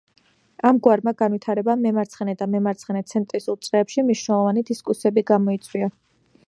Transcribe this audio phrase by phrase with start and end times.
[0.69, 5.95] ამგვარმა განვითარებამ მემარცხენე და მემარცხენე-ცენტრისტულ წრეებში მნიშვნელოვანი დისკუსიები გამოიწვია.